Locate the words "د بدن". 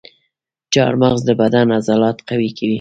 1.25-1.67